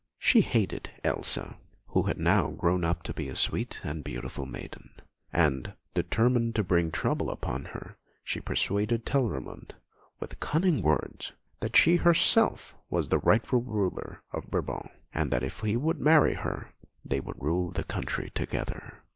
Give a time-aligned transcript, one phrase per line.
[0.17, 1.57] She hated Elsa,
[1.89, 4.89] who had now grown up to be a sweet and beautiful maiden;
[5.31, 9.75] and, determined to bring trouble upon her, she persuaded Telramund,
[10.19, 15.59] with cunning words, that she herself was the rightful ruler of Brabant, and that if
[15.59, 16.73] he would marry her
[17.05, 19.03] they would rule the country together.